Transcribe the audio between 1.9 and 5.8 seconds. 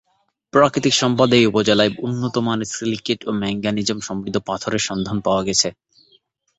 উন্নতমানের সিলিকেট ও ম্যাঙ্গানিজসমৃদ্ধ পাথরের সন্ধান পাওয়া গেছে।